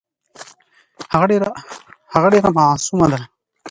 [2.13, 3.19] هغه ډېره معصومه ده.